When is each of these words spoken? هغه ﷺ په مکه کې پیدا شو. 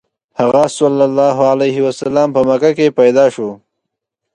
هغه 0.39 0.63
ﷺ 0.77 2.19
په 2.35 2.41
مکه 2.49 2.71
کې 2.77 2.95
پیدا 2.99 3.25
شو. 3.35 3.49